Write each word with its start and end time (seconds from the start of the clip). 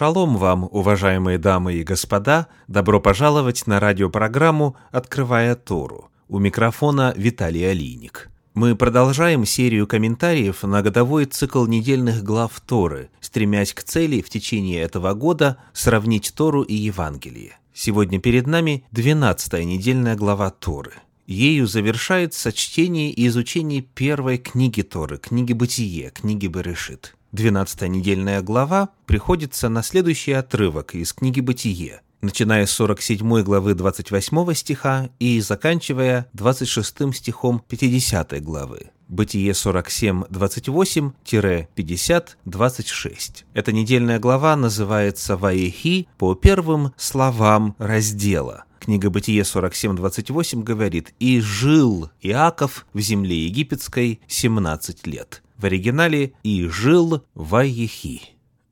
Шалом 0.00 0.38
вам, 0.38 0.66
уважаемые 0.70 1.36
дамы 1.36 1.74
и 1.74 1.82
господа! 1.82 2.46
Добро 2.68 3.02
пожаловать 3.02 3.66
на 3.66 3.78
радиопрограмму 3.80 4.74
«Открывая 4.90 5.54
Тору». 5.54 6.08
У 6.26 6.38
микрофона 6.38 7.12
Виталий 7.18 7.70
Алиник. 7.70 8.30
Мы 8.54 8.76
продолжаем 8.76 9.44
серию 9.44 9.86
комментариев 9.86 10.62
на 10.62 10.80
годовой 10.80 11.26
цикл 11.26 11.66
недельных 11.66 12.24
глав 12.24 12.58
Торы, 12.66 13.10
стремясь 13.20 13.74
к 13.74 13.82
цели 13.82 14.22
в 14.22 14.30
течение 14.30 14.80
этого 14.80 15.12
года 15.12 15.58
сравнить 15.74 16.32
Тору 16.34 16.62
и 16.62 16.74
Евангелие. 16.74 17.58
Сегодня 17.74 18.18
перед 18.18 18.46
нами 18.46 18.84
12 18.92 19.52
недельная 19.66 20.16
глава 20.16 20.48
Торы. 20.48 20.92
Ею 21.26 21.66
завершается 21.66 22.52
чтение 22.52 23.10
и 23.10 23.26
изучение 23.26 23.82
первой 23.82 24.38
книги 24.38 24.80
Торы, 24.80 25.18
книги 25.18 25.52
Бытие, 25.52 26.08
книги 26.08 26.46
Берешит. 26.46 27.14
12 27.32 27.82
недельная 27.82 28.42
глава 28.42 28.88
приходится 29.06 29.68
на 29.68 29.84
следующий 29.84 30.32
отрывок 30.32 30.96
из 30.96 31.12
книги 31.12 31.38
«Бытие», 31.40 32.00
начиная 32.22 32.66
с 32.66 32.72
47 32.72 33.42
главы 33.42 33.74
28 33.74 34.54
стиха 34.54 35.10
и 35.20 35.40
заканчивая 35.40 36.26
26 36.32 37.14
стихом 37.14 37.62
50 37.68 38.42
главы. 38.42 38.90
Бытие 39.06 39.54
47, 39.54 40.24
28-50, 40.24 42.28
26. 42.44 43.44
Эта 43.54 43.72
недельная 43.72 44.18
глава 44.18 44.56
называется 44.56 45.36
«Ваехи» 45.36 46.08
по 46.18 46.34
первым 46.34 46.92
словам 46.96 47.76
раздела. 47.78 48.64
Книга 48.80 49.08
Бытие 49.08 49.42
47.28 49.42 50.64
говорит 50.64 51.14
«И 51.20 51.40
жил 51.40 52.10
Иаков 52.22 52.86
в 52.92 52.98
земле 52.98 53.46
египетской 53.46 54.20
17 54.26 55.06
лет» 55.06 55.44
в 55.60 55.64
оригинале 55.66 56.32
«И 56.42 56.66
жил 56.66 57.24
Ваехи». 57.34 58.22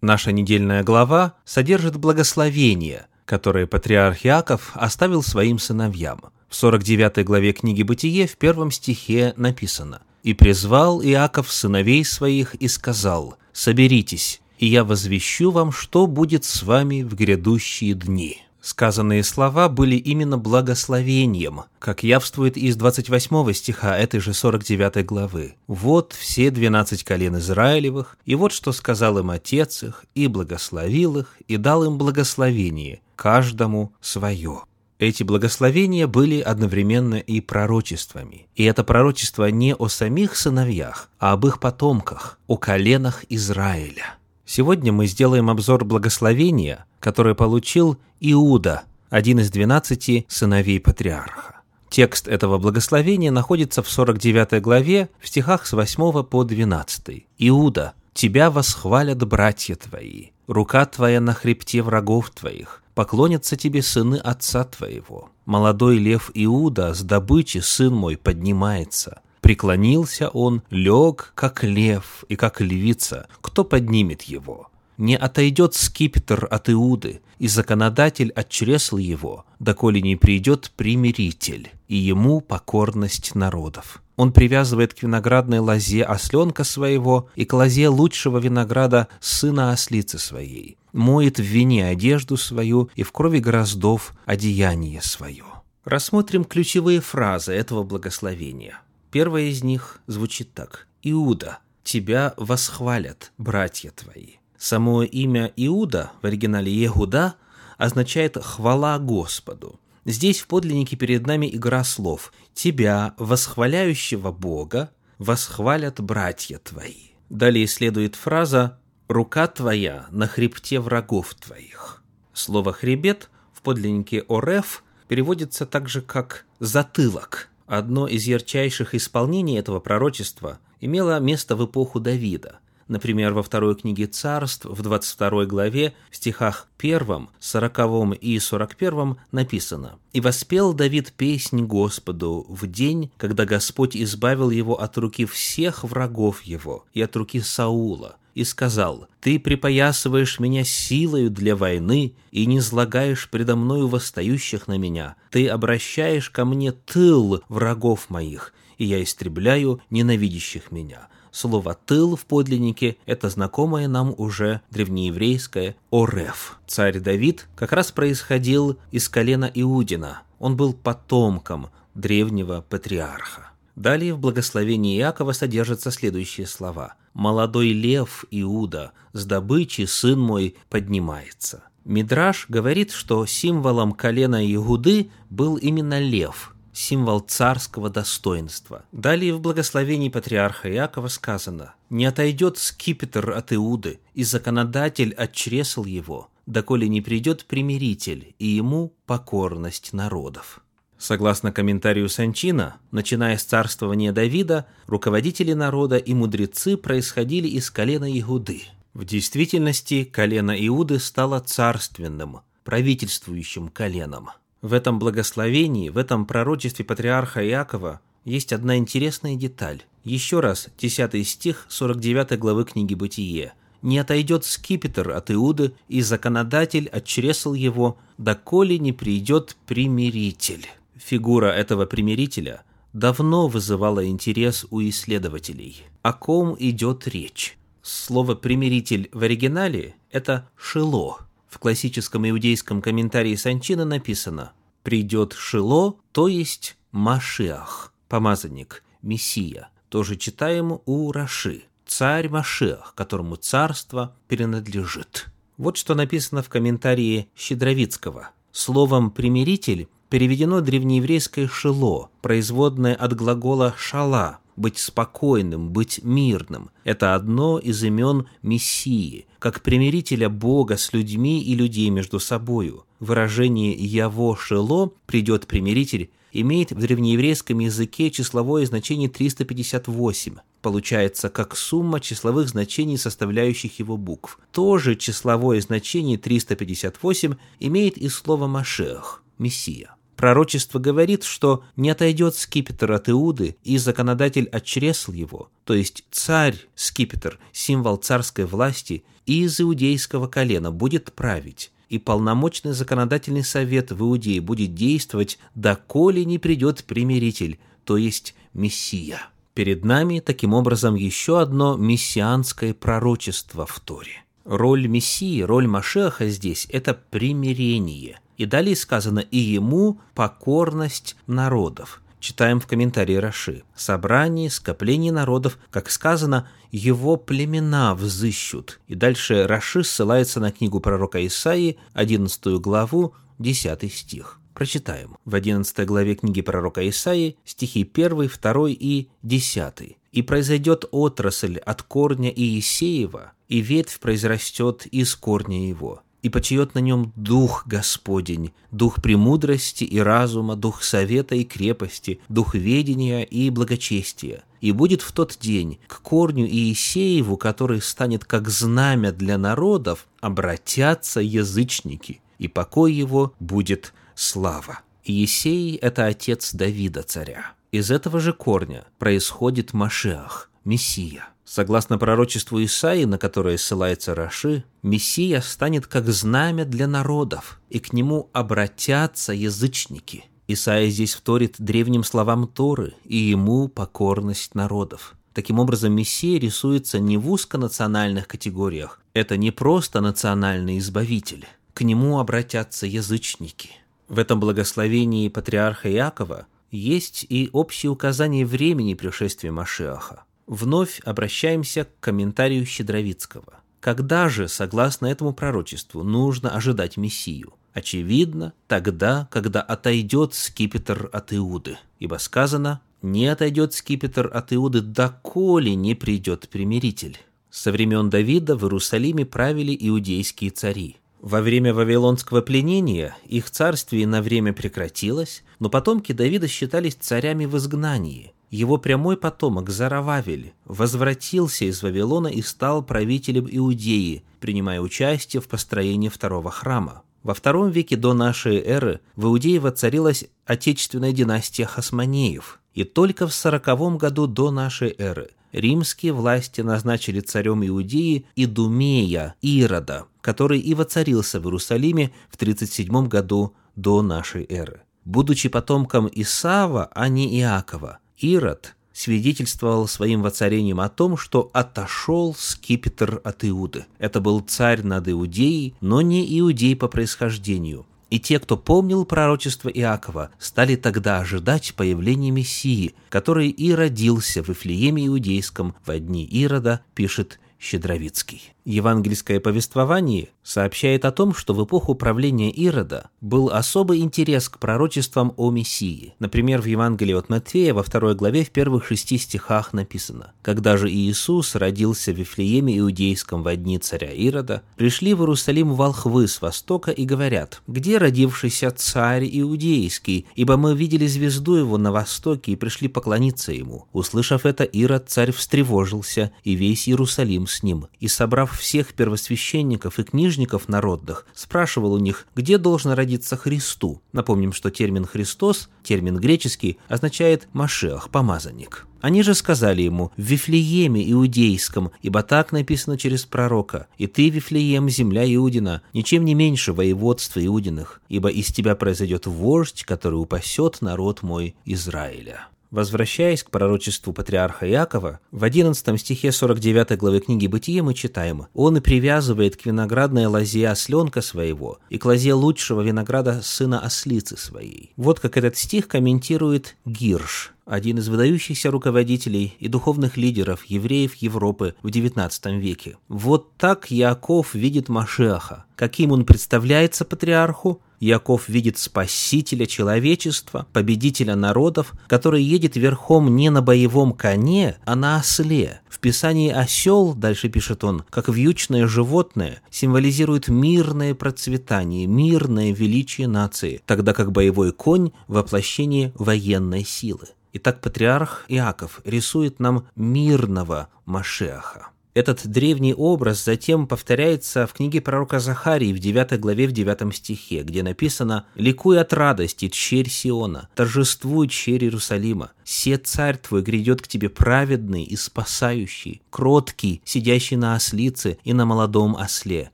Наша 0.00 0.32
недельная 0.32 0.82
глава 0.82 1.34
содержит 1.44 1.96
благословение, 1.96 3.06
которое 3.24 3.66
патриарх 3.66 4.24
Иаков 4.24 4.70
оставил 4.74 5.22
своим 5.22 5.58
сыновьям. 5.58 6.20
В 6.48 6.54
49 6.54 7.24
главе 7.24 7.52
книги 7.52 7.82
«Бытие» 7.82 8.26
в 8.26 8.36
первом 8.36 8.70
стихе 8.70 9.34
написано 9.36 10.00
«И 10.22 10.32
призвал 10.32 11.02
Иаков 11.02 11.52
сыновей 11.52 12.04
своих 12.04 12.54
и 12.54 12.68
сказал, 12.68 13.36
«Соберитесь, 13.52 14.40
и 14.58 14.66
я 14.66 14.82
возвещу 14.82 15.50
вам, 15.50 15.72
что 15.72 16.06
будет 16.06 16.44
с 16.44 16.62
вами 16.62 17.02
в 17.02 17.14
грядущие 17.14 17.94
дни». 17.94 18.42
Сказанные 18.60 19.22
слова 19.22 19.68
были 19.68 19.96
именно 19.96 20.36
благословением, 20.36 21.62
как 21.78 22.02
явствует 22.02 22.56
из 22.56 22.76
28 22.76 23.52
стиха 23.52 23.96
этой 23.96 24.20
же 24.20 24.34
49 24.34 25.06
главы. 25.06 25.54
«Вот 25.68 26.12
все 26.12 26.50
двенадцать 26.50 27.04
колен 27.04 27.38
Израилевых, 27.38 28.18
и 28.24 28.34
вот 28.34 28.52
что 28.52 28.72
сказал 28.72 29.18
им 29.18 29.30
Отец 29.30 29.84
их, 29.84 30.04
и 30.14 30.26
благословил 30.26 31.18
их, 31.18 31.36
и 31.46 31.56
дал 31.56 31.84
им 31.84 31.98
благословение, 31.98 33.00
каждому 33.14 33.92
свое». 34.00 34.62
Эти 34.98 35.22
благословения 35.22 36.08
были 36.08 36.40
одновременно 36.40 37.14
и 37.14 37.40
пророчествами. 37.40 38.48
И 38.56 38.64
это 38.64 38.82
пророчество 38.82 39.48
не 39.48 39.76
о 39.76 39.86
самих 39.86 40.36
сыновьях, 40.36 41.08
а 41.20 41.34
об 41.34 41.46
их 41.46 41.60
потомках, 41.60 42.40
о 42.48 42.56
коленах 42.56 43.24
Израиля. 43.28 44.17
Сегодня 44.50 44.94
мы 44.94 45.06
сделаем 45.06 45.50
обзор 45.50 45.84
благословения, 45.84 46.86
которое 47.00 47.34
получил 47.34 47.98
Иуда, 48.18 48.84
один 49.10 49.40
из 49.40 49.50
двенадцати 49.50 50.24
сыновей 50.26 50.80
патриарха. 50.80 51.60
Текст 51.90 52.26
этого 52.26 52.56
благословения 52.56 53.30
находится 53.30 53.82
в 53.82 53.90
49 53.90 54.62
главе 54.62 55.10
в 55.20 55.28
стихах 55.28 55.66
с 55.66 55.74
8 55.74 56.22
по 56.22 56.44
12. 56.44 57.26
«Иуда, 57.36 57.92
тебя 58.14 58.50
восхвалят 58.50 59.22
братья 59.28 59.74
твои, 59.74 60.28
рука 60.46 60.86
твоя 60.86 61.20
на 61.20 61.34
хребте 61.34 61.82
врагов 61.82 62.30
твоих, 62.30 62.82
поклонятся 62.94 63.54
тебе 63.54 63.82
сыны 63.82 64.16
отца 64.16 64.64
твоего. 64.64 65.28
Молодой 65.44 65.98
лев 65.98 66.30
Иуда 66.32 66.94
с 66.94 67.02
добычи, 67.02 67.58
сын 67.58 67.94
мой, 67.94 68.16
поднимается, 68.16 69.20
Преклонился 69.40 70.28
он, 70.28 70.62
лег, 70.70 71.32
как 71.34 71.62
лев 71.64 72.24
и 72.28 72.36
как 72.36 72.60
львица. 72.60 73.28
Кто 73.40 73.64
поднимет 73.64 74.22
его? 74.22 74.70
Не 74.96 75.16
отойдет 75.16 75.74
скипетр 75.74 76.48
от 76.50 76.68
Иуды, 76.70 77.20
и 77.38 77.46
законодатель 77.46 78.30
от 78.32 78.48
чресл 78.48 78.96
его, 78.96 79.46
доколе 79.60 80.02
не 80.02 80.16
придет 80.16 80.72
примиритель, 80.76 81.70
и 81.86 81.96
ему 81.96 82.40
покорность 82.40 83.36
народов. 83.36 84.02
Он 84.16 84.32
привязывает 84.32 84.94
к 84.94 85.02
виноградной 85.04 85.60
лозе 85.60 86.02
осленка 86.02 86.64
своего 86.64 87.28
и 87.36 87.44
к 87.44 87.52
лозе 87.52 87.88
лучшего 87.88 88.38
винограда 88.38 89.06
сына 89.20 89.70
ослицы 89.70 90.18
своей. 90.18 90.76
Моет 90.92 91.38
в 91.38 91.44
вине 91.44 91.86
одежду 91.86 92.36
свою 92.36 92.90
и 92.96 93.04
в 93.04 93.12
крови 93.12 93.38
гроздов 93.38 94.14
одеяние 94.26 95.00
свое. 95.00 95.44
Рассмотрим 95.84 96.44
ключевые 96.44 97.00
фразы 97.00 97.52
этого 97.52 97.84
благословения– 97.84 98.80
Первая 99.18 99.46
из 99.46 99.64
них 99.64 99.98
звучит 100.06 100.54
так. 100.54 100.86
«Иуда, 101.02 101.58
тебя 101.82 102.34
восхвалят 102.36 103.32
братья 103.36 103.90
твои». 103.90 104.34
Само 104.56 105.02
имя 105.02 105.52
Иуда, 105.56 106.12
в 106.22 106.26
оригинале 106.26 106.72
Егуда, 106.72 107.34
означает 107.78 108.36
«хвала 108.40 108.96
Господу». 109.00 109.80
Здесь 110.04 110.38
в 110.38 110.46
подлиннике 110.46 110.94
перед 110.94 111.26
нами 111.26 111.50
игра 111.52 111.82
слов 111.82 112.32
«Тебя, 112.54 113.14
восхваляющего 113.16 114.30
Бога, 114.30 114.92
восхвалят 115.18 116.00
братья 116.00 116.58
твои». 116.58 117.08
Далее 117.28 117.66
следует 117.66 118.14
фраза 118.14 118.78
«Рука 119.08 119.48
твоя 119.48 120.06
на 120.12 120.28
хребте 120.28 120.78
врагов 120.78 121.34
твоих». 121.34 122.04
Слово 122.32 122.72
«хребет» 122.72 123.30
в 123.52 123.62
подлиннике 123.62 124.24
«ореф» 124.28 124.84
переводится 125.08 125.66
также 125.66 126.02
как 126.02 126.46
«затылок», 126.60 127.50
Одно 127.68 128.08
из 128.08 128.26
ярчайших 128.26 128.94
исполнений 128.94 129.58
этого 129.58 129.78
пророчества 129.78 130.58
имело 130.80 131.20
место 131.20 131.54
в 131.54 131.66
эпоху 131.66 132.00
Давида. 132.00 132.60
Например, 132.88 133.34
во 133.34 133.42
второй 133.42 133.76
книге 133.76 134.06
царств, 134.06 134.64
в 134.64 134.80
22 134.80 135.44
главе, 135.44 135.92
в 136.10 136.16
стихах 136.16 136.66
1, 136.78 137.28
40 137.38 138.14
и 138.22 138.38
41 138.38 139.16
написано 139.32 139.98
«И 140.14 140.22
воспел 140.22 140.72
Давид 140.72 141.12
песнь 141.12 141.60
Господу 141.66 142.46
в 142.48 142.66
день, 142.66 143.12
когда 143.18 143.44
Господь 143.44 143.94
избавил 143.94 144.48
его 144.48 144.80
от 144.80 144.96
руки 144.96 145.26
всех 145.26 145.84
врагов 145.84 146.40
его 146.44 146.86
и 146.94 147.02
от 147.02 147.14
руки 147.16 147.38
Саула, 147.38 148.16
и 148.38 148.44
сказал, 148.44 149.08
«Ты 149.20 149.40
припоясываешь 149.40 150.38
меня 150.38 150.62
силою 150.62 151.28
для 151.28 151.56
войны 151.56 152.14
и 152.30 152.46
не 152.46 152.60
злагаешь 152.60 153.28
предо 153.28 153.56
мною 153.56 153.88
восстающих 153.88 154.68
на 154.68 154.78
меня. 154.78 155.16
Ты 155.32 155.48
обращаешь 155.48 156.30
ко 156.30 156.44
мне 156.44 156.70
тыл 156.70 157.42
врагов 157.48 158.10
моих, 158.10 158.54
и 158.76 158.84
я 158.84 159.02
истребляю 159.02 159.82
ненавидящих 159.90 160.70
меня». 160.70 161.08
Слово 161.32 161.74
«тыл» 161.74 162.14
в 162.14 162.26
подлиннике– 162.26 162.96
это 163.06 163.28
знакомое 163.28 163.88
нам 163.88 164.14
уже 164.16 164.60
древнееврейское 164.70 165.74
«ореф». 165.90 166.60
Царь 166.68 167.00
Давид 167.00 167.48
как 167.56 167.72
раз 167.72 167.90
происходил 167.90 168.78
из 168.92 169.08
колена 169.08 169.50
Иудина. 169.52 170.22
Он 170.38 170.56
был 170.56 170.74
потомком 170.74 171.70
древнего 171.94 172.64
патриарха. 172.68 173.50
Далее 173.78 174.14
в 174.14 174.18
благословении 174.18 174.98
Иакова 174.98 175.32
содержатся 175.32 175.90
следующие 175.92 176.46
слова. 176.46 176.94
«Молодой 177.18 177.72
лев 177.72 178.24
Иуда, 178.30 178.92
с 179.12 179.24
добычи 179.24 179.86
сын 179.86 180.20
мой 180.20 180.54
поднимается». 180.70 181.64
Мидраш 181.84 182.46
говорит, 182.48 182.92
что 182.92 183.26
символом 183.26 183.92
колена 183.92 184.40
Иуды 184.54 185.10
был 185.28 185.56
именно 185.56 185.98
лев, 185.98 186.54
символ 186.72 187.18
царского 187.18 187.90
достоинства. 187.90 188.84
Далее 188.92 189.34
в 189.34 189.40
благословении 189.40 190.10
патриарха 190.10 190.72
Иакова 190.72 191.08
сказано 191.08 191.74
«Не 191.90 192.06
отойдет 192.06 192.56
скипетр 192.56 193.32
от 193.32 193.52
Иуды, 193.52 193.98
и 194.14 194.22
законодатель 194.22 195.12
от 195.12 195.32
чресл 195.32 195.82
его, 195.82 196.28
доколе 196.46 196.88
не 196.88 197.00
придет 197.00 197.46
примиритель, 197.46 198.36
и 198.38 198.46
ему 198.46 198.92
покорность 199.06 199.92
народов». 199.92 200.60
Согласно 200.98 201.52
комментарию 201.52 202.08
Санчина, 202.08 202.76
начиная 202.90 203.38
с 203.38 203.44
царствования 203.44 204.12
Давида, 204.12 204.66
руководители 204.86 205.52
народа 205.52 205.96
и 205.96 206.12
мудрецы 206.12 206.76
происходили 206.76 207.46
из 207.46 207.70
колена 207.70 208.10
Иуды. 208.20 208.62
В 208.94 209.04
действительности 209.04 210.02
колено 210.02 210.54
Иуды 210.66 210.98
стало 210.98 211.38
царственным, 211.38 212.40
правительствующим 212.64 213.68
коленом. 213.68 214.30
В 214.60 214.72
этом 214.72 214.98
благословении, 214.98 215.88
в 215.88 215.98
этом 215.98 216.26
пророчестве 216.26 216.84
патриарха 216.84 217.46
Иакова 217.46 218.00
есть 218.24 218.52
одна 218.52 218.76
интересная 218.76 219.36
деталь. 219.36 219.84
Еще 220.02 220.40
раз, 220.40 220.68
10 220.78 221.26
стих 221.26 221.66
49 221.68 222.36
главы 222.40 222.64
книги 222.64 222.94
«Бытие». 222.94 223.52
«Не 223.82 224.00
отойдет 224.00 224.44
скипетр 224.44 225.12
от 225.12 225.30
Иуды, 225.30 225.72
и 225.86 226.00
законодатель 226.00 226.88
от 226.88 227.04
чресл 227.04 227.54
его, 227.54 227.96
доколе 228.16 228.80
не 228.80 228.92
придет 228.92 229.56
примиритель». 229.66 230.66
Фигура 230.98 231.46
этого 231.46 231.86
примирителя 231.86 232.62
давно 232.92 233.48
вызывала 233.48 234.06
интерес 234.06 234.66
у 234.70 234.80
исследователей. 234.82 235.84
О 236.02 236.12
ком 236.12 236.56
идет 236.58 237.06
речь? 237.06 237.56
Слово 237.82 238.34
«примиритель» 238.34 239.08
в 239.12 239.22
оригинале 239.22 239.94
это 240.10 240.48
Шило. 240.56 241.18
В 241.48 241.58
классическом 241.58 242.28
иудейском 242.28 242.82
комментарии 242.82 243.34
Санчина 243.34 243.84
написано 243.84 244.52
«Придет 244.82 245.32
Шило, 245.32 245.96
то 246.12 246.28
есть 246.28 246.76
Машиах, 246.90 247.94
помазанник, 248.08 248.82
Мессия». 249.00 249.70
Тоже 249.88 250.16
читаем 250.16 250.80
у 250.84 251.12
Раши 251.12 251.62
«Царь 251.86 252.28
Машиах, 252.28 252.92
которому 252.94 253.36
царство 253.36 254.14
принадлежит». 254.26 255.26
Вот 255.56 255.76
что 255.76 255.94
написано 255.94 256.42
в 256.42 256.48
комментарии 256.48 257.28
Щедровицкого. 257.34 258.30
Словом 258.52 259.10
«примиритель» 259.10 259.88
переведено 260.08 260.60
древнееврейское 260.60 261.48
«шело», 261.48 262.10
производное 262.22 262.94
от 262.94 263.14
глагола 263.14 263.74
«шала», 263.78 264.40
быть 264.56 264.78
спокойным, 264.78 265.70
быть 265.70 266.00
мирным. 266.02 266.70
Это 266.84 267.14
одно 267.14 267.58
из 267.58 267.82
имен 267.84 268.26
Мессии, 268.42 269.26
как 269.38 269.62
примирителя 269.62 270.28
Бога 270.28 270.76
с 270.76 270.92
людьми 270.92 271.42
и 271.42 271.54
людей 271.54 271.90
между 271.90 272.18
собою. 272.18 272.84
Выражение 273.00 273.72
«яво 273.72 274.36
шело» 274.36 274.92
«придет 275.06 275.46
примиритель» 275.46 276.10
имеет 276.32 276.72
в 276.72 276.78
древнееврейском 276.78 277.58
языке 277.60 278.10
числовое 278.10 278.66
значение 278.66 279.08
358. 279.08 280.36
Получается 280.60 281.30
как 281.30 281.56
сумма 281.56 282.00
числовых 282.00 282.48
значений, 282.48 282.98
составляющих 282.98 283.78
его 283.78 283.96
букв. 283.96 284.38
То 284.52 284.76
же 284.78 284.96
числовое 284.96 285.60
значение 285.60 286.18
358 286.18 287.34
имеет 287.60 287.96
и 287.96 288.08
слово 288.08 288.46
«машех»– 288.46 289.22
«мессия». 289.38 289.97
Пророчество 290.18 290.80
говорит, 290.80 291.22
что 291.22 291.62
не 291.76 291.90
отойдет 291.90 292.34
скипетр 292.34 292.90
от 292.90 293.08
Иуды, 293.08 293.56
и 293.62 293.78
законодатель 293.78 294.48
отчресл 294.48 295.12
его, 295.12 295.48
то 295.62 295.74
есть 295.74 296.04
царь, 296.10 296.56
скипетр, 296.74 297.38
символ 297.52 297.98
царской 297.98 298.44
власти, 298.44 299.04
и 299.26 299.44
из 299.44 299.60
иудейского 299.60 300.26
колена 300.26 300.72
будет 300.72 301.12
править, 301.12 301.70
и 301.88 302.00
полномочный 302.00 302.72
законодательный 302.72 303.44
совет 303.44 303.92
в 303.92 304.02
Иудее 304.02 304.40
будет 304.40 304.74
действовать, 304.74 305.38
доколе 305.54 306.24
не 306.24 306.38
придет 306.38 306.82
примиритель, 306.82 307.60
то 307.84 307.96
есть 307.96 308.34
Мессия. 308.54 309.20
Перед 309.54 309.84
нами, 309.84 310.18
таким 310.18 310.52
образом, 310.52 310.96
еще 310.96 311.40
одно 311.40 311.76
мессианское 311.76 312.74
пророчество 312.74 313.66
в 313.66 313.78
Торе. 313.78 314.24
Роль 314.44 314.88
Мессии, 314.88 315.42
роль 315.42 315.68
Машеха 315.68 316.28
здесь– 316.28 316.66
это 316.72 316.94
примирение– 316.94 318.18
и 318.38 318.46
далее 318.46 318.74
сказано 318.76 319.18
«и 319.18 319.36
ему 319.36 320.00
покорность 320.14 321.16
народов». 321.26 322.00
Читаем 322.20 322.58
в 322.60 322.66
комментарии 322.66 323.14
Раши. 323.14 323.64
«Собрание, 323.76 324.50
скопление 324.50 325.12
народов, 325.12 325.58
как 325.70 325.90
сказано, 325.90 326.48
его 326.72 327.16
племена 327.16 327.94
взыщут». 327.94 328.80
И 328.88 328.94
дальше 328.94 329.46
Раши 329.46 329.84
ссылается 329.84 330.40
на 330.40 330.50
книгу 330.50 330.80
пророка 330.80 331.24
Исаии, 331.26 331.78
11 331.92 332.60
главу, 332.60 333.14
10 333.38 333.92
стих. 333.92 334.40
Прочитаем. 334.54 335.16
В 335.24 335.36
11 335.36 335.86
главе 335.86 336.16
книги 336.16 336.40
пророка 336.40 336.88
Исаии 336.88 337.36
стихи 337.44 337.88
1, 337.92 338.30
2 338.42 338.68
и 338.70 339.08
10. 339.22 339.96
«И 340.10 340.22
произойдет 340.22 340.86
отрасль 340.90 341.58
от 341.58 341.82
корня 341.82 342.32
Иисеева, 342.34 343.32
и 343.48 343.60
ветвь 343.60 344.00
произрастет 344.00 344.86
из 344.86 345.14
корня 345.14 345.68
его, 345.68 346.02
и 346.28 346.30
почиет 346.30 346.74
на 346.74 346.80
нем 346.80 347.10
Дух 347.16 347.66
Господень, 347.66 348.52
Дух 348.70 349.00
премудрости 349.00 349.84
и 349.84 349.98
разума, 349.98 350.56
Дух 350.56 350.82
совета 350.82 351.34
и 351.34 351.42
крепости, 351.42 352.20
Дух 352.28 352.54
ведения 352.54 353.24
и 353.24 353.48
благочестия. 353.48 354.44
И 354.60 354.72
будет 354.72 355.00
в 355.00 355.12
тот 355.12 355.38
день 355.40 355.78
к 355.86 356.02
корню 356.02 356.46
Иисееву, 356.46 357.38
который 357.38 357.80
станет 357.80 358.26
как 358.26 358.50
знамя 358.50 359.10
для 359.10 359.38
народов, 359.38 360.06
обратятся 360.20 361.20
язычники, 361.20 362.20
и 362.38 362.46
покой 362.46 362.92
его 362.92 363.32
будет 363.40 363.94
слава. 364.14 364.80
Иисей– 365.04 365.76
это 365.80 366.04
отец 366.04 366.52
Давида 366.52 367.04
царя. 367.04 367.52
Из 367.72 367.90
этого 367.90 368.20
же 368.20 368.34
корня 368.34 368.84
происходит 368.98 369.72
Машеах, 369.72 370.47
Мессия– 370.68 371.28
Согласно 371.48 371.96
пророчеству 371.96 372.62
Исаии, 372.62 373.04
на 373.04 373.16
которое 373.16 373.56
ссылается 373.56 374.14
Раши, 374.14 374.64
Мессия 374.82 375.40
станет 375.40 375.86
как 375.86 376.06
знамя 376.08 376.66
для 376.66 376.86
народов, 376.86 377.58
и 377.70 377.78
к 377.78 377.94
нему 377.94 378.28
обратятся 378.34 379.32
язычники. 379.32 380.26
Исаия 380.46 380.90
здесь 380.90 381.14
вторит 381.14 381.54
древним 381.58 382.04
словам 382.04 382.46
Торы, 382.46 382.92
и 383.06 383.16
ему 383.16 383.68
покорность 383.68 384.54
народов. 384.54 385.14
Таким 385.32 385.58
образом, 385.58 385.94
Мессия 385.94 386.38
рисуется 386.38 387.00
не 387.00 387.16
в 387.16 387.30
узконациональных 387.30 388.28
категориях. 388.28 389.00
Это 389.14 389.38
не 389.38 389.50
просто 389.50 390.02
национальный 390.02 390.76
избавитель. 390.76 391.46
К 391.72 391.80
нему 391.80 392.18
обратятся 392.18 392.86
язычники. 392.86 393.70
В 394.06 394.18
этом 394.18 394.38
благословении 394.38 395.30
патриарха 395.30 395.90
Иакова 395.90 396.46
есть 396.70 397.24
и 397.26 397.48
общие 397.54 397.88
указания 397.88 398.44
времени 398.44 398.92
пришествия 398.92 399.50
Машиаха. 399.50 400.24
Вновь 400.48 401.00
обращаемся 401.04 401.84
к 401.84 402.00
комментарию 402.00 402.64
Щедровицкого. 402.64 403.60
Когда 403.80 404.30
же, 404.30 404.48
согласно 404.48 405.06
этому 405.06 405.34
пророчеству, 405.34 406.02
нужно 406.02 406.50
ожидать 406.50 406.96
Мессию? 406.96 407.52
Очевидно, 407.74 408.54
тогда, 408.66 409.28
когда 409.30 409.60
отойдет 409.60 410.32
скипетр 410.32 411.10
от 411.12 411.34
Иуды. 411.34 411.76
Ибо 412.00 412.16
сказано, 412.16 412.80
не 413.02 413.26
отойдет 413.26 413.74
скипетр 413.74 414.30
от 414.32 414.54
Иуды, 414.54 414.80
доколе 414.80 415.74
не 415.74 415.94
придет 415.94 416.48
примиритель. 416.48 417.18
Со 417.50 417.70
времен 417.70 418.08
Давида 418.08 418.56
в 418.56 418.62
Иерусалиме 418.64 419.26
правили 419.26 419.76
иудейские 419.78 420.50
цари. 420.50 420.96
Во 421.20 421.42
время 421.42 421.74
вавилонского 421.74 422.40
пленения 422.40 423.14
их 423.26 423.50
царствие 423.50 424.06
на 424.06 424.22
время 424.22 424.54
прекратилось, 424.54 425.44
но 425.58 425.68
потомки 425.68 426.12
Давида 426.12 426.48
считались 426.48 426.94
царями 426.94 427.44
в 427.44 427.54
изгнании– 427.58 428.32
его 428.50 428.78
прямой 428.78 429.16
потомок 429.16 429.70
Зарававель 429.70 430.54
возвратился 430.64 431.66
из 431.66 431.82
Вавилона 431.82 432.28
и 432.28 432.42
стал 432.42 432.82
правителем 432.82 433.46
Иудеи, 433.50 434.24
принимая 434.40 434.80
участие 434.80 435.40
в 435.40 435.48
построении 435.48 436.08
второго 436.08 436.50
храма. 436.50 437.02
Во 437.22 437.34
втором 437.34 437.70
веке 437.70 437.96
до 437.96 438.14
нашей 438.14 438.58
эры 438.58 439.00
в 439.16 439.26
Иудее 439.26 439.60
воцарилась 439.60 440.24
отечественная 440.46 441.12
династия 441.12 441.66
Хасманеев, 441.66 442.60
и 442.74 442.84
только 442.84 443.26
в 443.26 443.34
сороковом 443.34 443.98
году 443.98 444.26
до 444.26 444.50
нашей 444.50 444.94
эры 444.96 445.30
римские 445.52 446.12
власти 446.12 446.60
назначили 446.60 447.20
царем 447.20 447.66
Иудеи 447.66 448.26
Идумея, 448.36 449.34
Ирода, 449.40 450.06
который 450.20 450.60
и 450.60 450.74
воцарился 450.74 451.40
в 451.40 451.44
Иерусалиме 451.44 452.12
в 452.30 452.36
37 452.36 453.08
году 453.08 453.54
до 453.76 454.02
нашей 454.02 454.46
эры. 454.48 454.82
Будучи 455.04 455.48
потомком 455.48 456.08
Исава, 456.12 456.90
а 456.94 457.08
не 457.08 457.40
Иакова, 457.40 457.98
Ирод 458.18 458.74
свидетельствовал 458.92 459.86
своим 459.86 460.22
воцарением 460.22 460.80
о 460.80 460.88
том, 460.88 461.16
что 461.16 461.50
отошел 461.52 462.34
скипетр 462.34 463.20
от 463.22 463.44
Иуды. 463.44 463.86
Это 463.98 464.20
был 464.20 464.40
царь 464.40 464.82
над 464.82 465.08
Иудеей, 465.08 465.74
но 465.80 466.00
не 466.00 466.38
иудей 466.38 466.74
по 466.74 466.88
происхождению. 466.88 467.86
И 468.10 468.18
те, 468.18 468.40
кто 468.40 468.56
помнил 468.56 469.04
пророчество 469.04 469.68
Иакова, 469.68 470.30
стали 470.38 470.76
тогда 470.76 471.20
ожидать 471.20 471.74
появления 471.76 472.30
Мессии, 472.30 472.94
который 473.10 473.50
и 473.50 473.72
родился 473.72 474.42
в 474.42 474.48
Вифлееме 474.48 475.06
Иудейском 475.06 475.76
в 475.86 475.98
дни 475.98 476.24
Ирода, 476.24 476.80
пишет 476.94 477.38
Щедровицкий. 477.60 478.54
Евангельское 478.68 479.40
повествование 479.40 480.28
сообщает 480.42 481.06
о 481.06 481.10
том, 481.10 481.32
что 481.32 481.54
в 481.54 481.64
эпоху 481.64 481.94
правления 481.94 482.50
Ирода 482.50 483.08
был 483.22 483.48
особый 483.48 484.00
интерес 484.00 484.50
к 484.50 484.58
пророчествам 484.58 485.32
о 485.38 485.50
Мессии. 485.50 486.14
Например, 486.18 486.60
в 486.60 486.66
Евангелии 486.66 487.14
от 487.14 487.30
Матфея 487.30 487.72
во 487.72 487.82
второй 487.82 488.14
главе 488.14 488.44
в 488.44 488.50
первых 488.50 488.86
шести 488.86 489.16
стихах 489.16 489.72
написано 489.72 490.32
«Когда 490.42 490.76
же 490.76 490.90
Иисус 490.90 491.54
родился 491.54 492.12
в 492.12 492.16
Вифлееме 492.16 492.78
Иудейском 492.78 493.42
во 493.42 493.56
дни 493.56 493.78
царя 493.78 494.10
Ирода, 494.12 494.62
пришли 494.76 495.14
в 495.14 495.20
Иерусалим 495.20 495.72
волхвы 495.72 496.28
с 496.28 496.42
востока 496.42 496.90
и 496.90 497.06
говорят, 497.06 497.62
где 497.66 497.96
родившийся 497.96 498.70
царь 498.70 499.26
Иудейский, 499.32 500.26
ибо 500.34 500.58
мы 500.58 500.76
видели 500.76 501.06
звезду 501.06 501.54
его 501.54 501.78
на 501.78 501.90
востоке 501.90 502.52
и 502.52 502.56
пришли 502.56 502.88
поклониться 502.88 503.50
ему». 503.50 503.86
Услышав 503.94 504.44
это, 504.44 504.64
Ирод 504.64 505.08
царь 505.08 505.32
встревожился, 505.32 506.32
и 506.44 506.54
весь 506.54 506.86
Иерусалим 506.86 507.46
с 507.46 507.62
ним, 507.62 507.86
и, 507.98 508.08
собрав 508.08 508.57
всех 508.58 508.94
первосвященников 508.94 509.98
и 509.98 510.04
книжников 510.04 510.68
народных, 510.68 511.26
спрашивал 511.34 511.94
у 511.94 511.98
них, 511.98 512.26
где 512.34 512.58
должен 512.58 512.92
родиться 512.92 513.36
Христу. 513.36 514.02
Напомним, 514.12 514.52
что 514.52 514.70
термин 514.70 515.04
«Христос», 515.04 515.70
термин 515.82 516.16
греческий, 516.16 516.78
означает 516.88 517.48
«машех», 517.52 518.10
«помазанник». 518.10 518.86
Они 519.00 519.22
же 519.22 519.34
сказали 519.34 519.82
ему, 519.82 520.10
в 520.16 520.20
Вифлееме 520.22 521.10
Иудейском, 521.12 521.92
ибо 522.02 522.22
так 522.22 522.50
написано 522.50 522.98
через 522.98 523.24
пророка, 523.24 523.86
«И 523.96 524.06
ты, 524.08 524.28
Вифлеем, 524.28 524.88
земля 524.88 525.22
Иудина, 525.34 525.82
ничем 525.92 526.24
не 526.24 526.34
меньше 526.34 526.72
воеводства 526.72 527.44
Иудиных, 527.44 528.00
ибо 528.08 528.28
из 528.28 528.48
тебя 528.48 528.74
произойдет 528.74 529.26
вождь, 529.26 529.84
который 529.84 530.16
упасет 530.16 530.78
народ 530.80 531.22
мой 531.22 531.54
Израиля». 531.64 532.48
Возвращаясь 532.70 533.42
к 533.42 533.50
пророчеству 533.50 534.12
патриарха 534.12 534.68
Иакова, 534.68 535.20
в 535.30 535.42
11 535.42 536.00
стихе 536.00 536.32
49 536.32 536.98
главы 536.98 537.20
книги 537.20 537.46
Бытия 537.46 537.82
мы 537.82 537.94
читаем 537.94 538.46
«Он 538.52 538.76
и 538.76 538.80
привязывает 538.80 539.56
к 539.56 539.64
виноградной 539.64 540.26
лозе 540.26 540.68
осленка 540.68 541.22
своего 541.22 541.78
и 541.88 541.96
к 541.96 542.04
лозе 542.04 542.34
лучшего 542.34 542.82
винограда 542.82 543.40
сына 543.42 543.80
ослицы 543.80 544.36
своей». 544.36 544.92
Вот 544.96 545.18
как 545.18 545.38
этот 545.38 545.56
стих 545.56 545.88
комментирует 545.88 546.76
Гирш, 546.84 547.54
один 547.68 547.98
из 547.98 548.08
выдающихся 548.08 548.70
руководителей 548.70 549.54
и 549.60 549.68
духовных 549.68 550.16
лидеров 550.16 550.64
евреев 550.64 551.14
Европы 551.16 551.74
в 551.82 551.88
XIX 551.88 552.58
веке. 552.58 552.96
Вот 553.08 553.56
так 553.56 553.90
Яков 553.90 554.54
видит 554.54 554.88
Машеха. 554.88 555.66
Каким 555.76 556.12
он 556.12 556.24
представляется 556.24 557.04
патриарху? 557.04 557.80
Яков 558.00 558.48
видит 558.48 558.78
спасителя 558.78 559.66
человечества, 559.66 560.66
победителя 560.72 561.34
народов, 561.34 561.92
который 562.06 562.42
едет 562.42 562.76
верхом 562.76 563.34
не 563.34 563.50
на 563.50 563.60
боевом 563.60 564.12
коне, 564.12 564.76
а 564.84 564.94
на 564.94 565.18
осле. 565.18 565.80
В 565.88 565.98
Писании 565.98 566.50
осел, 566.50 567.14
дальше 567.14 567.48
пишет 567.48 567.82
он, 567.82 568.04
как 568.08 568.28
вьючное 568.28 568.86
животное, 568.86 569.60
символизирует 569.70 570.48
мирное 570.48 571.14
процветание, 571.14 572.06
мирное 572.06 572.72
величие 572.72 573.26
нации, 573.26 573.82
тогда 573.84 574.12
как 574.12 574.30
боевой 574.30 574.72
конь– 574.72 575.10
воплощение 575.26 576.12
военной 576.14 576.84
силы. 576.84 577.28
Итак, 577.60 577.80
патриарх 577.80 578.44
Иаков 578.46 579.00
рисует 579.04 579.58
нам 579.58 579.88
мирного 579.96 580.90
Машеха. 581.06 581.88
Этот 582.14 582.46
древний 582.46 582.94
образ 582.94 583.44
затем 583.44 583.88
повторяется 583.88 584.68
в 584.68 584.74
книге 584.74 585.00
пророка 585.00 585.40
Захарии 585.40 585.92
в 585.92 585.98
9 585.98 586.38
главе 586.38 586.68
в 586.68 586.72
9 586.72 587.12
стихе, 587.12 587.64
где 587.64 587.82
написано 587.82 588.46
«Ликуй 588.54 589.00
от 589.00 589.12
радости, 589.12 589.66
черь 589.66 590.08
Сиона, 590.08 590.68
торжествуй, 590.76 591.48
черь 591.48 591.82
Иерусалима, 591.82 592.52
се 592.62 592.96
царь 592.96 593.38
твой 593.38 593.62
грядет 593.62 594.02
к 594.02 594.06
тебе 594.06 594.28
праведный 594.28 595.02
и 595.02 595.16
спасающий, 595.16 596.22
кроткий, 596.30 597.02
сидящий 597.04 597.56
на 597.56 597.74
ослице 597.74 598.38
и 598.44 598.52
на 598.52 598.66
молодом 598.66 599.16
осле, 599.16 599.72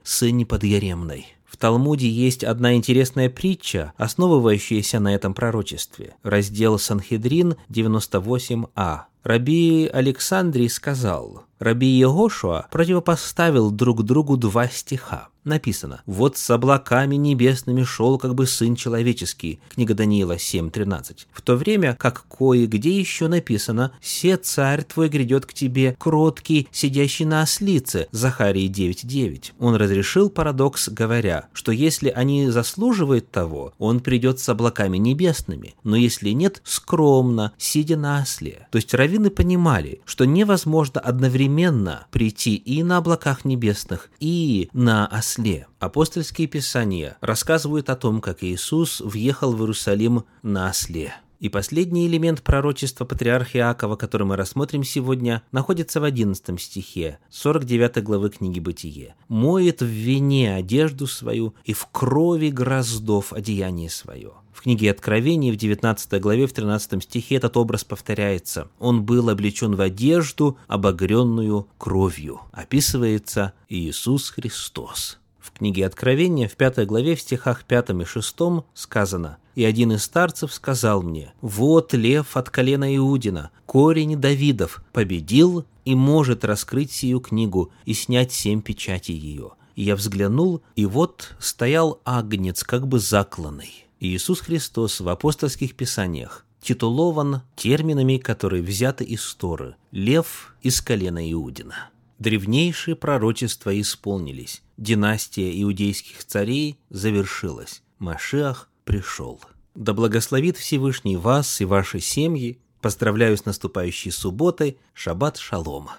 сыне 0.01 0.43
подъяремной». 0.47 1.34
В 1.55 1.57
Талмуде 1.57 2.09
есть 2.09 2.43
одна 2.43 2.75
интересная 2.75 3.29
притча, 3.29 3.93
основывающаяся 3.95 4.99
на 4.99 5.15
этом 5.15 5.33
пророчестве. 5.33 6.13
Раздел 6.21 6.77
Санхедрин 6.77 7.55
98а. 7.69 9.03
Раби 9.25 9.89
Александрий 9.91 10.69
сказал, 10.69 11.45
Раби 11.57 11.87
Егошуа 11.87 12.67
противопоставил 12.69 13.71
друг 13.71 14.03
другу 14.03 14.37
два 14.37 14.67
стиха 14.67 15.29
написано 15.45 16.01
«Вот 16.05 16.37
с 16.37 16.49
облаками 16.49 17.15
небесными 17.15 17.83
шел 17.83 18.17
как 18.17 18.35
бы 18.35 18.45
Сын 18.47 18.75
Человеческий» 18.75 19.59
книга 19.69 19.93
Даниила 19.93 20.35
7.13. 20.35 21.27
В 21.31 21.41
то 21.41 21.55
время 21.55 21.95
как 21.95 22.25
кое-где 22.27 22.99
еще 22.99 23.27
написано 23.27 23.91
«Се 24.01 24.37
царь 24.37 24.83
твой 24.83 25.07
грядет 25.07 25.45
к 25.45 25.53
тебе, 25.53 25.95
кроткий, 25.97 26.67
сидящий 26.71 27.25
на 27.25 27.43
ослице» 27.43 28.07
Захарии 28.11 28.69
9.9. 28.69 29.53
Он 29.59 29.75
разрешил 29.75 30.29
парадокс, 30.29 30.89
говоря, 30.89 31.47
что 31.53 31.71
если 31.71 32.09
они 32.09 32.49
заслуживают 32.49 33.31
того, 33.31 33.73
он 33.77 33.99
придет 33.99 34.39
с 34.39 34.49
облаками 34.49 34.97
небесными, 34.97 35.75
но 35.83 35.95
если 35.95 36.31
нет, 36.31 36.61
скромно, 36.63 37.53
сидя 37.57 37.97
на 37.97 38.21
осле. 38.21 38.67
То 38.71 38.77
есть 38.77 38.93
раввины 39.15 39.29
понимали, 39.29 40.01
что 40.05 40.25
невозможно 40.25 40.99
одновременно 40.99 42.07
прийти 42.11 42.55
и 42.55 42.83
на 42.83 42.97
облаках 42.97 43.45
небесных, 43.45 44.09
и 44.19 44.69
на 44.73 45.07
осле. 45.07 45.67
Апостольские 45.79 46.47
писания 46.47 47.17
рассказывают 47.21 47.89
о 47.89 47.95
том, 47.95 48.19
как 48.19 48.43
Иисус 48.43 48.99
въехал 48.99 49.53
в 49.53 49.61
Иерусалим 49.61 50.25
на 50.43 50.69
осле. 50.69 51.13
И 51.39 51.49
последний 51.49 52.07
элемент 52.07 52.41
пророчества 52.41 53.05
патриарха 53.05 53.57
Иакова, 53.57 53.95
который 53.95 54.25
мы 54.25 54.35
рассмотрим 54.35 54.83
сегодня, 54.83 55.43
находится 55.51 56.01
в 56.01 56.03
11 56.03 56.59
стихе 56.59 57.19
49 57.29 58.03
главы 58.03 58.29
книги 58.29 58.59
«Бытие». 58.59 59.15
«Моет 59.27 59.81
в 59.81 59.85
вине 59.85 60.55
одежду 60.55 61.07
свою 61.07 61.53
и 61.63 61.73
в 61.73 61.87
крови 61.91 62.49
гроздов 62.49 63.31
одеяние 63.31 63.89
свое». 63.89 64.31
В 64.55 64.61
книге 64.61 64.89
Откровений 64.91 65.51
в 65.51 65.57
19 65.57 66.21
главе 66.21 66.47
в 66.47 66.53
13 66.53 67.03
стихе 67.03 67.35
этот 67.35 67.57
образ 67.57 67.83
повторяется. 67.83 68.69
Он 68.79 69.03
был 69.03 69.29
облечен 69.29 69.75
в 69.75 69.81
одежду, 69.81 70.57
обогренную 70.67 71.67
кровью. 71.77 72.39
Описывается 72.53 73.51
Иисус 73.67 74.29
Христос. 74.29 75.19
В 75.41 75.51
книге 75.51 75.85
Откровения 75.85 76.47
в 76.47 76.55
пятой 76.55 76.85
главе 76.85 77.17
в 77.17 77.21
стихах 77.21 77.65
5 77.65 77.89
и 77.89 78.05
6 78.05 78.35
сказано 78.73 79.39
«И 79.55 79.65
один 79.65 79.91
из 79.91 80.03
старцев 80.03 80.53
сказал 80.53 81.01
мне, 81.01 81.33
вот 81.41 81.93
лев 81.93 82.37
от 82.37 82.49
колена 82.49 82.95
Иудина, 82.95 83.51
корень 83.65 84.15
Давидов, 84.15 84.81
победил 84.93 85.65
и 85.83 85.95
может 85.95 86.45
раскрыть 86.45 86.93
сию 86.93 87.19
книгу 87.19 87.71
и 87.83 87.93
снять 87.93 88.31
семь 88.31 88.61
печатей 88.61 89.15
ее». 89.15 89.51
И 89.75 89.83
я 89.83 89.97
взглянул, 89.97 90.61
и 90.77 90.85
вот 90.85 91.35
стоял 91.39 91.99
агнец, 92.05 92.63
как 92.63 92.87
бы 92.87 92.99
закланный. 92.99 93.84
Иисус 93.99 94.41
Христос 94.41 94.99
в 94.99 95.09
апостольских 95.09 95.75
писаниях 95.75 96.45
титулован 96.61 97.41
терминами, 97.55 98.17
которые 98.17 98.63
взяты 98.63 99.03
из 99.03 99.33
Торы 99.35 99.75
«лев 99.91 100.55
из 100.61 100.81
колена 100.81 101.31
Иудина». 101.31 101.89
Древнейшие 102.19 102.95
пророчества 102.95 103.79
исполнились, 103.79 104.61
династия 104.77 105.61
иудейских 105.61 106.23
царей 106.23 106.77
завершилась, 106.89 107.83
Машиах 107.99 108.69
пришел. 108.83 109.41
Да 109.75 109.93
благословит 109.93 110.57
Всевышний 110.57 111.17
вас 111.17 111.59
и 111.59 111.65
ваши 111.65 111.99
семьи. 111.99 112.59
Поздравляю 112.81 113.37
с 113.37 113.45
наступающей 113.45 114.11
субботой. 114.11 114.77
Шаббат 114.93 115.37
шалома. 115.37 115.97